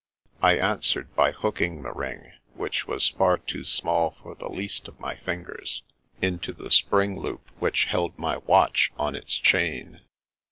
I 0.41 0.57
answered 0.57 1.15
by 1.15 1.31
hooking 1.31 1.83
the 1.83 1.91
ring, 1.91 2.31
which 2.55 2.87
was 2.87 3.09
far 3.09 3.37
too 3.37 3.63
small 3.63 4.15
for 4.23 4.33
the 4.33 4.49
least 4.49 4.87
of 4.87 4.99
my 4.99 5.15
fingers, 5.15 5.83
into 6.23 6.53
the 6.53 6.71
spring 6.71 7.19
loop 7.19 7.51
which 7.59 7.85
held 7.85 8.17
my 8.17 8.37
watch 8.37 8.91
on 8.97 9.15
its 9.15 9.35
chain. 9.37 10.01